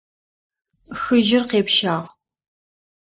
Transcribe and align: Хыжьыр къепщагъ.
Хыжьыр 1.01 1.43
къепщагъ. 1.49 2.05